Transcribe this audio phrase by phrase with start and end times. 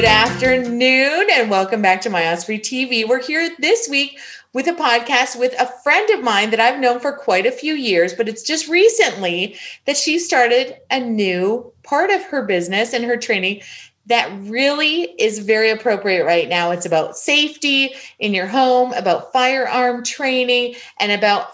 [0.00, 3.06] Good afternoon, and welcome back to My Osprey TV.
[3.06, 4.18] We're here this week
[4.54, 7.74] with a podcast with a friend of mine that I've known for quite a few
[7.74, 13.04] years, but it's just recently that she started a new part of her business and
[13.04, 13.60] her training
[14.06, 16.70] that really is very appropriate right now.
[16.70, 21.48] It's about safety in your home, about firearm training, and about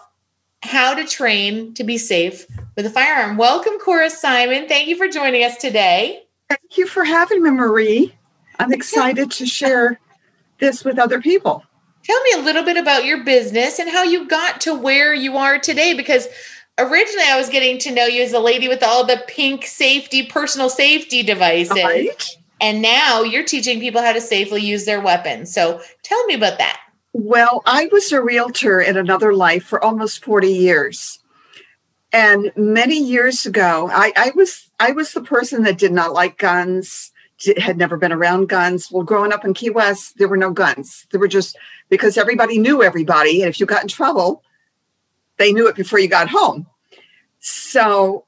[0.63, 3.39] how to train to be safe with a firearm.
[3.39, 4.69] Welcome, Cora Simon.
[4.69, 6.23] Thank you for joining us today.
[6.49, 8.15] Thank you for having me, Marie.
[8.59, 10.01] I'm excited to share
[10.59, 11.65] this with other people.
[12.03, 15.37] Tell me a little bit about your business and how you got to where you
[15.37, 16.29] are today because
[16.79, 20.25] originally I was getting to know you as a lady with all the pink safety,
[20.25, 21.77] personal safety devices.
[21.77, 22.25] Right.
[22.61, 25.53] And now you're teaching people how to safely use their weapons.
[25.53, 26.81] So tell me about that.
[27.13, 31.19] Well, I was a realtor in another life for almost 40 years.
[32.13, 36.39] And many years ago, I, I was I was the person that did not like
[36.39, 37.11] guns
[37.59, 38.91] had never been around guns.
[38.91, 41.07] Well, growing up in Key West, there were no guns.
[41.11, 41.57] There were just
[41.89, 43.43] because everybody knew everybody.
[43.43, 44.43] And if you got in trouble,
[45.39, 46.67] they knew it before you got home.
[47.39, 48.25] So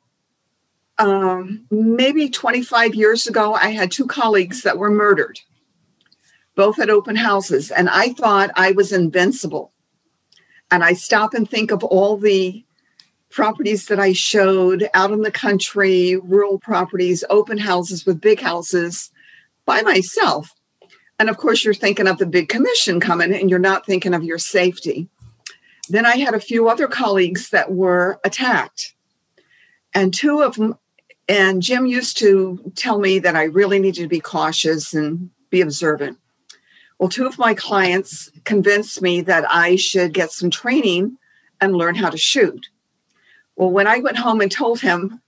[0.98, 5.40] um, maybe 25 years ago, I had two colleagues that were murdered,
[6.54, 7.70] both at open houses.
[7.70, 9.72] And I thought I was invincible.
[10.70, 12.64] And I stop and think of all the
[13.30, 19.10] properties that I showed out in the country, rural properties, open houses with big houses
[19.64, 20.50] by myself.
[21.18, 24.24] And of course, you're thinking of the big commission coming and you're not thinking of
[24.24, 25.08] your safety.
[25.88, 28.94] Then I had a few other colleagues that were attacked.
[29.94, 30.78] And two of them,
[31.28, 35.60] and Jim used to tell me that I really needed to be cautious and be
[35.60, 36.18] observant.
[36.98, 41.16] Well, two of my clients convinced me that I should get some training
[41.60, 42.68] and learn how to shoot.
[43.58, 45.20] Well, when I went home and told him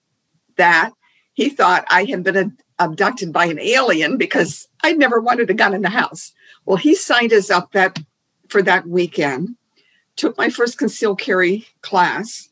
[0.56, 0.92] that,
[1.33, 5.75] he thought I had been abducted by an alien because I'd never wanted a gun
[5.75, 6.32] in the house.
[6.65, 7.99] Well, he signed us up that
[8.49, 9.56] for that weekend,
[10.15, 12.50] took my first concealed carry class,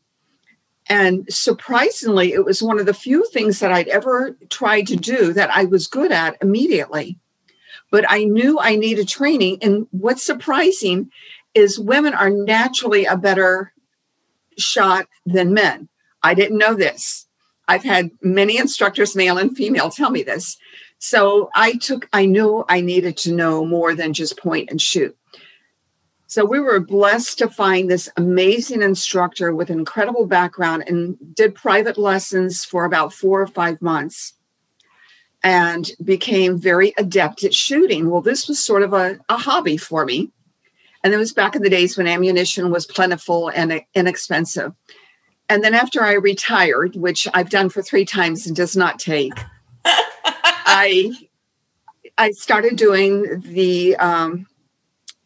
[0.87, 5.33] and surprisingly, it was one of the few things that I'd ever tried to do
[5.33, 7.19] that I was good at immediately.
[7.91, 9.59] But I knew I needed training.
[9.61, 11.11] And what's surprising
[11.53, 13.71] is women are naturally a better
[14.59, 15.89] shot than men.
[16.23, 17.25] I didn't know this.
[17.67, 20.57] I've had many instructors, male and female, tell me this.
[20.97, 25.15] So I took, I knew I needed to know more than just point and shoot.
[26.27, 31.55] So we were blessed to find this amazing instructor with an incredible background and did
[31.55, 34.33] private lessons for about four or five months
[35.43, 38.09] and became very adept at shooting.
[38.09, 40.31] Well, this was sort of a, a hobby for me.
[41.03, 44.73] And it was back in the days when ammunition was plentiful and inexpensive.
[45.47, 49.33] And then after I retired, which I've done for three times and does not take,
[49.85, 51.13] I
[52.17, 54.45] I started doing the um,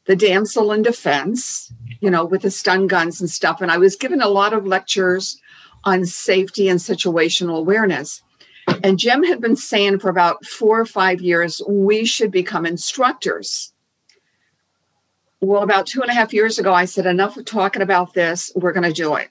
[0.05, 3.61] the damsel in defense, you know, with the stun guns and stuff.
[3.61, 5.41] And I was given a lot of lectures
[5.83, 8.21] on safety and situational awareness.
[8.83, 13.72] And Jim had been saying for about four or five years, we should become instructors
[15.43, 18.51] well, about two and a half years ago, I said, enough of talking about this.
[18.55, 19.29] We're going to do it.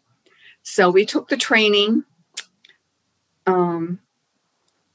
[0.62, 2.04] So we took the training,
[3.46, 3.98] um,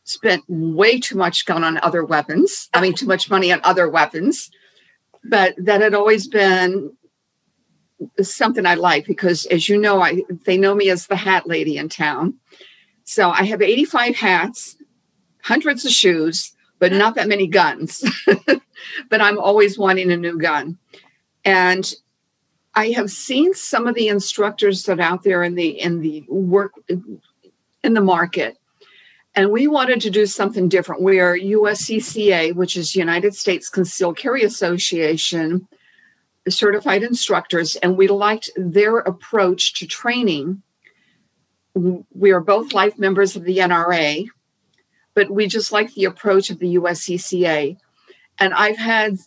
[0.03, 2.69] spent way too much gun on other weapons.
[2.73, 4.51] I mean, too much money on other weapons.
[5.23, 6.95] But that had always been
[8.22, 11.78] something I like because, as you know, I they know me as the hat lady
[11.78, 12.35] in town.
[13.03, 14.78] So I have 85 hats,
[15.41, 18.03] hundreds of shoes, but not that many guns.
[19.09, 20.78] but I'm always wanting a new gun.
[21.47, 21.94] And
[22.75, 26.25] I have seen some of the instructors that are out there in the in the
[26.28, 28.58] work in the market.
[29.34, 31.03] And we wanted to do something different.
[31.03, 35.68] We are USCCA, which is United States Concealed Carry Association
[36.50, 40.61] certified instructors, and we liked their approach to training.
[41.76, 44.28] We are both life members of the NRA,
[45.14, 47.78] but we just like the approach of the USCCA.
[48.40, 49.17] And I've had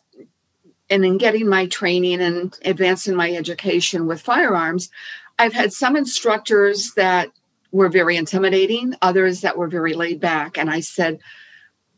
[0.90, 4.90] and in getting my training and advancing my education with firearms,
[5.38, 7.30] I've had some instructors that
[7.72, 10.58] were very intimidating, others that were very laid back.
[10.58, 11.20] And I said,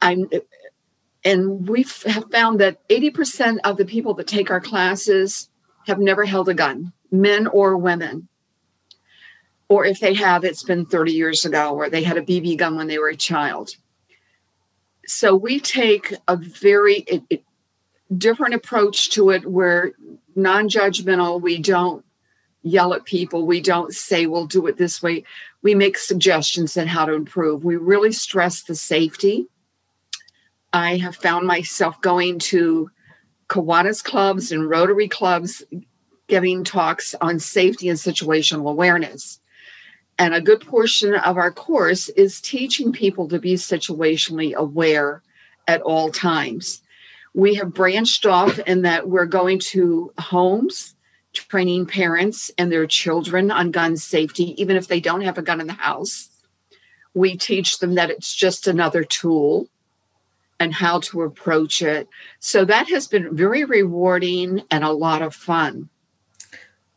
[0.03, 0.29] I'm,
[1.25, 5.49] and we have found that 80% of the people that take our classes
[5.87, 8.29] have never held a gun, men or women.
[9.69, 12.77] Or if they have, it's been 30 years ago, or they had a BB gun
[12.77, 13.71] when they were a child.
[15.07, 17.45] So we take a very, it, it,
[18.19, 19.93] different approach to it where
[20.35, 22.05] non-judgmental we don't
[22.63, 25.25] yell at people we don't say we'll do it this way
[25.63, 29.49] we make suggestions on how to improve we really stress the safety
[30.73, 32.91] I have found myself going to
[33.49, 35.63] Kiwanis clubs and Rotary clubs
[36.29, 39.39] giving talks on safety and situational awareness.
[40.19, 45.23] And a good portion of our course is teaching people to be situationally aware
[45.69, 46.81] at all times.
[47.35, 50.95] We have branched off in that we're going to homes,
[51.33, 55.61] training parents and their children on gun safety, even if they don't have a gun
[55.61, 56.29] in the house.
[57.15, 59.69] We teach them that it's just another tool
[60.61, 62.09] and how to approach it.
[62.39, 65.89] So that has been very rewarding and a lot of fun.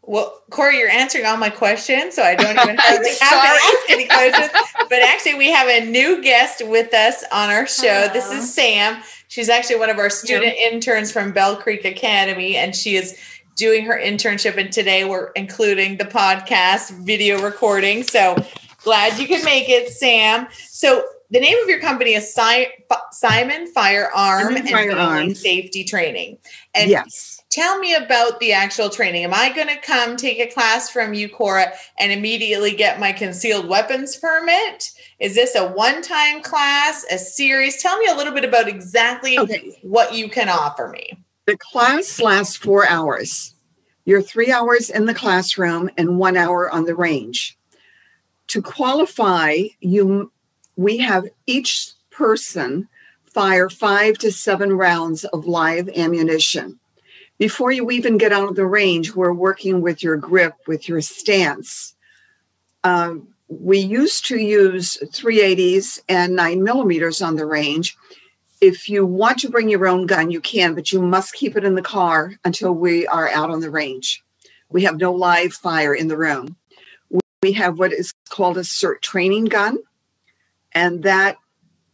[0.08, 4.06] Well, Corey, you're answering all my questions, so I don't even have to ask any
[4.06, 4.52] questions.
[4.88, 8.08] But actually, we have a new guest with us on our show.
[8.14, 8.42] This is uh-huh.
[8.42, 9.04] Sam.
[9.36, 10.72] She's actually one of our student yep.
[10.72, 13.20] interns from Bell Creek Academy, and she is
[13.58, 14.56] doing her internship.
[14.56, 18.04] And today we're including the podcast video recording.
[18.04, 18.38] So
[18.86, 20.48] glad you could make it, Sam.
[20.70, 22.68] So the name of your company is si-
[23.12, 26.38] Simon Firearm and Family Safety Training.
[26.74, 27.35] And yes.
[27.50, 29.24] Tell me about the actual training.
[29.24, 33.12] Am I going to come take a class from you, Cora, and immediately get my
[33.12, 34.92] concealed weapons permit?
[35.20, 37.82] Is this a one-time class, a series?
[37.82, 39.78] Tell me a little bit about exactly okay.
[39.82, 41.18] what you can offer me.
[41.46, 43.56] The class lasts four hours.
[44.04, 47.58] You're three hours in the classroom and one hour on the range.
[48.48, 50.32] To qualify, you
[50.76, 52.88] we have each person
[53.26, 56.80] fire five to seven rounds of live ammunition.
[57.38, 61.02] Before you even get out of the range, we're working with your grip, with your
[61.02, 61.96] stance.
[62.84, 67.98] Um, we used to use 380s and 9 millimeters on the range.
[68.62, 71.66] If you want to bring your own gun, you can, but you must keep it
[71.66, 74.24] in the car until we are out on the range.
[74.70, 76.56] We have no live fire in the room.
[77.44, 79.78] We have what is called a SIRT training gun
[80.76, 81.38] and that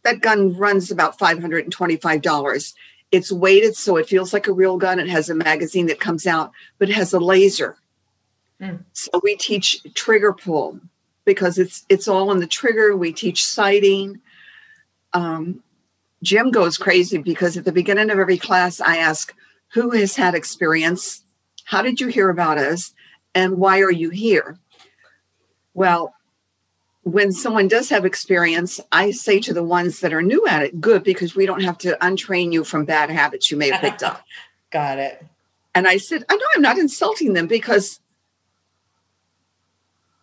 [0.02, 2.74] that gun runs about $525
[3.12, 4.98] it's weighted so it feels like a real gun.
[4.98, 7.76] It has a magazine that comes out but it has a laser.
[8.60, 8.84] Mm.
[8.92, 10.78] so we teach trigger pull
[11.24, 12.96] because it's it's all on the trigger.
[12.96, 14.20] We teach sighting.
[15.12, 15.62] Um,
[16.22, 19.34] jim goes crazy because at the beginning of every class i ask
[19.72, 21.24] who has had experience?
[21.64, 22.92] How did you hear about us?
[23.34, 24.58] And why are you here?
[25.74, 26.14] Well
[27.02, 30.80] when someone does have experience, I say to the ones that are new at it,
[30.80, 34.02] good, because we don't have to untrain you from bad habits you may have picked
[34.02, 34.24] up.
[34.70, 35.24] Got it.
[35.74, 38.00] And I said, I know I'm not insulting them because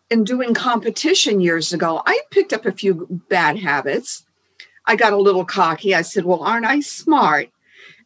[0.10, 4.26] in doing competition years ago, I picked up a few bad habits.
[4.86, 5.94] I got a little cocky.
[5.94, 7.50] I said, Well, aren't I smart?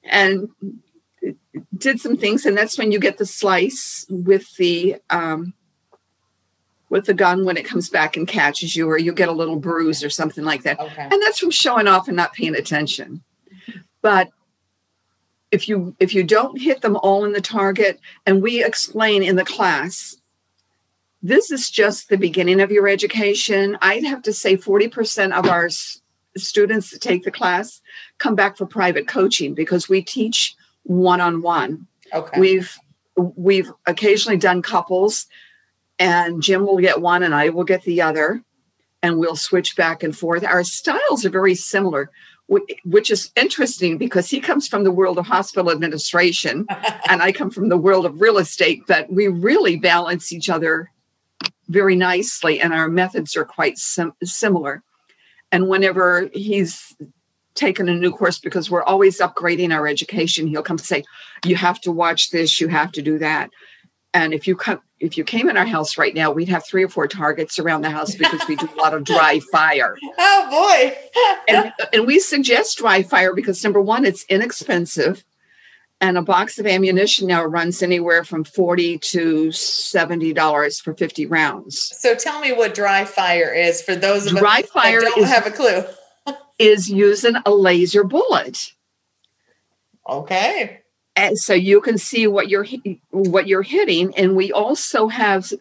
[0.03, 0.49] And
[1.77, 2.45] did some things.
[2.45, 5.53] And that's when you get the slice with the um,
[6.93, 9.55] with the gun when it comes back and catches you, or you get a little
[9.55, 10.79] bruise or something like that.
[10.79, 11.01] Okay.
[11.01, 13.23] And that's from showing off and not paying attention.
[14.03, 14.29] But
[15.49, 19.37] if you if you don't hit them all in the target, and we explain in
[19.37, 20.15] the class,
[21.23, 23.75] this is just the beginning of your education.
[23.81, 25.69] I'd have to say 40% of our
[26.37, 27.81] students that take the class
[28.19, 31.87] come back for private coaching because we teach one-on-one.
[32.13, 32.39] Okay.
[32.39, 32.77] We've
[33.17, 35.25] we've occasionally done couples
[35.99, 38.41] and Jim will get one and I will get the other,
[39.01, 40.43] and we'll switch back and forth.
[40.43, 42.09] Our styles are very similar,
[42.47, 46.65] which is interesting because he comes from the world of hospital administration
[47.09, 50.89] and I come from the world of real estate, but we really balance each other
[51.69, 54.83] very nicely, and our methods are quite sim- similar.
[55.51, 56.93] And whenever he's
[57.55, 61.03] taken a new course because we're always upgrading our education he'll come say
[61.45, 63.49] you have to watch this you have to do that
[64.13, 66.81] and if you come if you came in our house right now, we'd have three
[66.81, 69.97] or four targets around the house because we do a lot of dry fire.
[70.17, 70.97] Oh boy.
[71.47, 75.23] and, and we suggest dry fire because number one, it's inexpensive.
[75.99, 81.91] And a box of ammunition now runs anywhere from 40 to $70 for 50 rounds.
[81.97, 85.23] So tell me what dry fire is for those of dry us fire that don't
[85.23, 85.83] is, have a clue.
[86.59, 88.71] is using a laser bullet.
[90.07, 90.82] Okay
[91.15, 92.65] and so you can see what you're
[93.11, 95.51] what you're hitting and we also have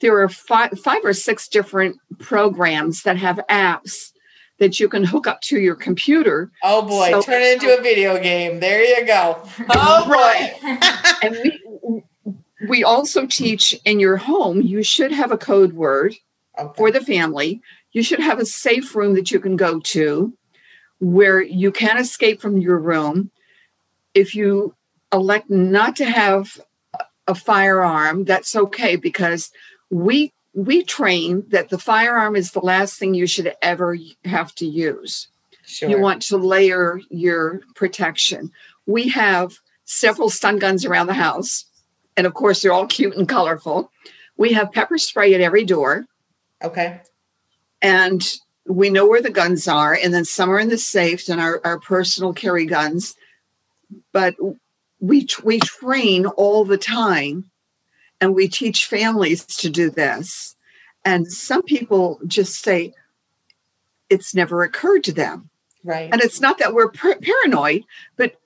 [0.00, 4.12] there are five, five or six different programs that have apps
[4.58, 6.50] that you can hook up to your computer.
[6.62, 8.60] Oh boy, so, turn it into a video game.
[8.60, 9.42] There you go.
[9.70, 10.68] Oh boy.
[11.22, 12.02] and we
[12.68, 16.14] we also teach in your home, you should have a code word
[16.58, 16.72] okay.
[16.76, 17.60] for the family.
[17.92, 20.32] You should have a safe room that you can go to
[20.98, 23.30] where you can escape from your room.
[24.14, 24.74] If you
[25.16, 26.60] elect not to have
[27.26, 29.50] a firearm, that's okay because
[29.90, 34.66] we we train that the firearm is the last thing you should ever have to
[34.66, 35.28] use.
[35.66, 35.90] Sure.
[35.90, 38.50] You want to layer your protection.
[38.86, 39.52] We have
[39.84, 41.66] several stun guns around the house.
[42.16, 43.90] And of course, they're all cute and colorful.
[44.38, 46.06] We have pepper spray at every door.
[46.62, 47.02] Okay.
[47.82, 48.26] And
[48.66, 49.92] we know where the guns are.
[49.94, 53.14] And then some are in the safes and our, our personal carry guns.
[54.12, 54.36] But
[55.00, 57.50] we, we train all the time
[58.20, 60.56] and we teach families to do this.
[61.04, 62.94] And some people just say
[64.10, 65.50] it's never occurred to them.
[65.84, 66.10] Right.
[66.12, 67.84] And it's not that we're par- paranoid,
[68.16, 68.36] but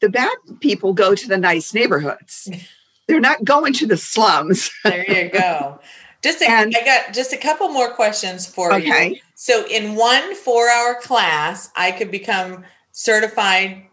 [0.00, 2.50] the bad people go to the nice neighborhoods.
[3.06, 4.70] They're not going to the slums.
[4.84, 5.80] there you go.
[6.22, 9.08] Just a, and, I got just a couple more questions for okay.
[9.08, 9.16] you.
[9.34, 13.86] So in one 4-hour class, I could become certified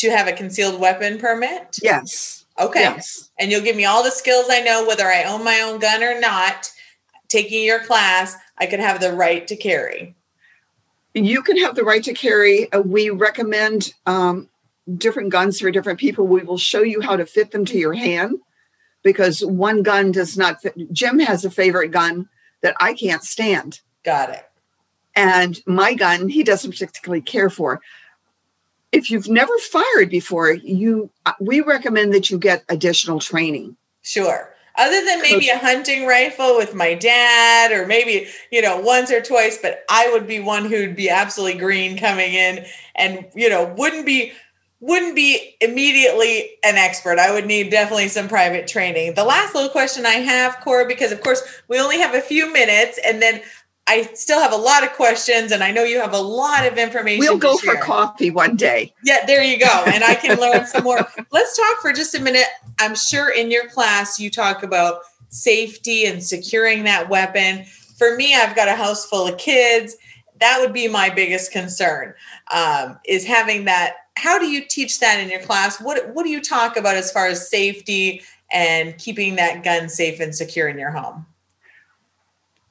[0.00, 1.78] to have a concealed weapon permit?
[1.82, 2.46] Yes.
[2.58, 2.80] Okay.
[2.80, 3.30] Yes.
[3.38, 6.02] And you'll give me all the skills I know whether I own my own gun
[6.02, 6.70] or not.
[7.28, 10.16] Taking your class, I could have the right to carry.
[11.14, 12.72] You can have the right to carry.
[12.72, 14.48] Uh, we recommend um,
[14.96, 16.26] different guns for different people.
[16.26, 18.38] We will show you how to fit them to your hand
[19.02, 20.74] because one gun does not fit.
[20.92, 22.28] Jim has a favorite gun
[22.62, 23.80] that I can't stand.
[24.04, 24.46] Got it.
[25.14, 27.80] And my gun, he doesn't particularly care for.
[28.92, 33.76] If you've never fired before, you uh, we recommend that you get additional training.
[34.02, 34.54] Sure.
[34.76, 39.20] Other than maybe a hunting rifle with my dad, or maybe, you know, once or
[39.20, 43.74] twice, but I would be one who'd be absolutely green coming in and, you know,
[43.76, 44.32] wouldn't be
[44.80, 47.18] wouldn't be immediately an expert.
[47.18, 49.12] I would need definitely some private training.
[49.14, 52.50] The last little question I have, Cora, because of course we only have a few
[52.50, 53.42] minutes and then
[53.90, 56.78] I still have a lot of questions and I know you have a lot of
[56.78, 57.18] information.
[57.18, 58.94] We'll go for coffee one day.
[59.02, 59.82] Yeah, there you go.
[59.84, 61.00] And I can learn some more.
[61.32, 62.46] Let's talk for just a minute.
[62.78, 67.64] I'm sure in your class you talk about safety and securing that weapon.
[67.98, 69.96] For me, I've got a house full of kids.
[70.38, 72.14] That would be my biggest concern
[72.54, 75.80] um, is having that how do you teach that in your class?
[75.80, 80.20] What what do you talk about as far as safety and keeping that gun safe
[80.20, 81.26] and secure in your home?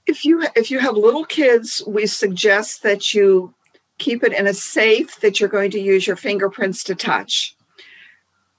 [0.09, 3.53] If you if you have little kids, we suggest that you
[3.99, 7.55] keep it in a safe that you're going to use your fingerprints to touch.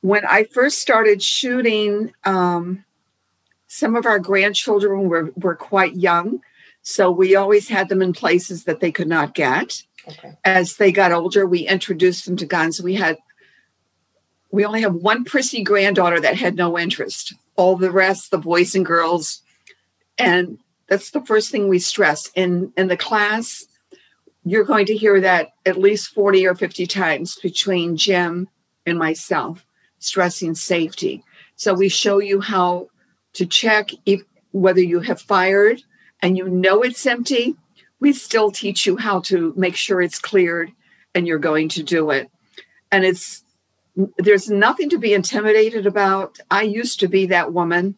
[0.01, 2.85] When I first started shooting, um,
[3.67, 6.41] some of our grandchildren were, were quite young,
[6.83, 9.83] so we always had them in places that they could not get.
[10.07, 10.33] Okay.
[10.45, 12.81] As they got older, we introduced them to guns.
[12.81, 13.19] We had
[14.53, 17.35] we only have one prissy granddaughter that had no interest.
[17.57, 19.43] All the rest, the boys and girls,
[20.17, 20.59] and
[20.91, 23.65] that's the first thing we stress in in the class.
[24.45, 28.49] You're going to hear that at least 40 or 50 times between Jim
[28.85, 29.65] and myself,
[29.99, 31.25] stressing safety.
[31.57, 32.89] So we show you how
[33.35, 35.83] to check if, whether you have fired
[36.21, 37.57] and you know it's empty
[38.01, 40.73] we still teach you how to make sure it's cleared
[41.15, 42.31] and you're going to do it.
[42.91, 43.45] And it's
[44.17, 46.39] there's nothing to be intimidated about.
[46.51, 47.97] I used to be that woman.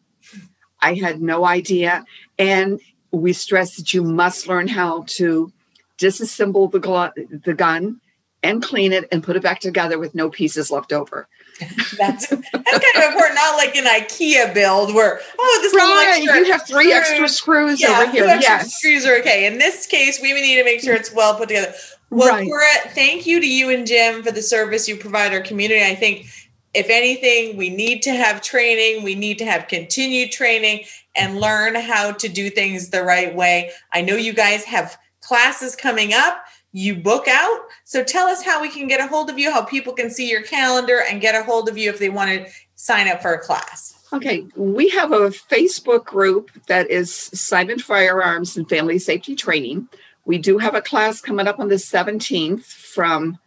[0.83, 2.05] I had no idea.
[2.39, 2.81] And
[3.13, 5.53] we stress that you must learn how to
[5.99, 8.01] disassemble the, gl- the gun
[8.43, 11.29] and clean it and put it back together with no pieces left over.
[11.99, 13.35] that's that's kind of important.
[13.35, 15.79] Not like an IKEA build where oh this is.
[15.79, 16.95] right, you have three screws.
[16.95, 18.25] extra screws yeah, over here.
[18.25, 19.47] Yes, screws are okay.
[19.47, 21.73] In this case, we need to make sure it's well put together.
[22.11, 22.49] Well, right.
[22.49, 25.85] Cora, thank you to you and Jim for the service you provide our community.
[25.85, 26.27] I think
[26.75, 29.03] if anything, we need to have training.
[29.03, 33.71] We need to have continued training and learn how to do things the right way.
[33.93, 37.61] I know you guys have classes coming up you book out.
[37.85, 40.29] So tell us how we can get a hold of you, how people can see
[40.29, 43.33] your calendar and get a hold of you if they want to sign up for
[43.35, 43.95] a class.
[44.13, 49.89] Okay, we have a Facebook group that is Simon Firearms and Family Safety Training.
[50.25, 53.39] We do have a class coming up on the 17th from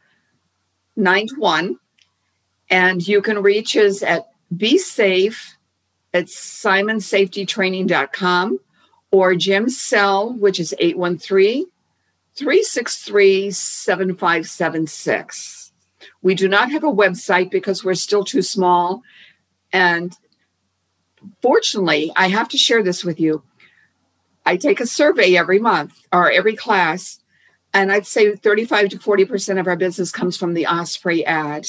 [0.95, 1.79] 9 to 1.
[2.69, 5.57] And you can reach us at Be Safe
[6.13, 8.59] at simonsafetytraining.com
[9.11, 11.67] or Jim's cell, which is 813
[12.35, 15.71] 363 7576.
[16.21, 19.03] We do not have a website because we're still too small.
[19.71, 20.15] And
[21.41, 23.43] fortunately, I have to share this with you.
[24.45, 27.19] I take a survey every month or every class,
[27.73, 31.65] and I'd say 35 to 40% of our business comes from the Osprey ad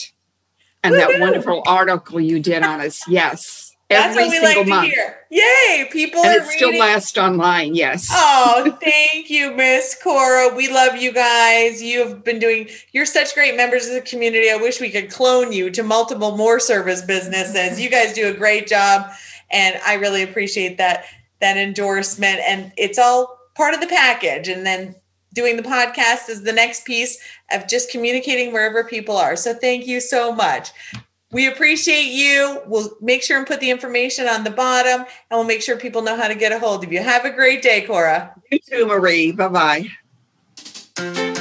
[0.82, 1.12] and Woo-hoo!
[1.12, 3.06] that wonderful article you did on us.
[3.08, 3.72] Yes.
[3.88, 4.88] That's what we like to month.
[4.88, 5.16] hear.
[5.30, 5.88] Yay!
[5.92, 6.56] People and are it reading.
[6.56, 7.76] still lasts online.
[7.76, 8.08] Yes.
[8.10, 10.52] Oh, thank you, Miss Cora.
[10.56, 11.80] We love you guys.
[11.80, 12.68] You've been doing.
[12.92, 14.50] You're such great members of the community.
[14.50, 17.80] I wish we could clone you to multiple more service businesses.
[17.80, 19.08] You guys do a great job,
[19.52, 21.04] and I really appreciate that
[21.40, 22.40] that endorsement.
[22.40, 24.48] And it's all part of the package.
[24.48, 24.96] And then
[25.36, 27.18] doing the podcast is the next piece
[27.52, 29.36] of just communicating wherever people are.
[29.36, 30.72] So thank you so much.
[31.30, 32.62] We appreciate you.
[32.66, 36.02] We'll make sure and put the information on the bottom and we'll make sure people
[36.02, 37.02] know how to get a hold of you.
[37.02, 38.34] Have a great day, Cora.
[38.50, 39.32] You too, Marie.
[39.32, 39.88] Bye
[40.96, 41.32] bye.